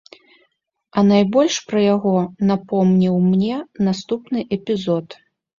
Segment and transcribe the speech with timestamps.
[1.01, 2.17] А найбольш пра яго
[2.53, 5.07] напомніў мне наступны эпізод.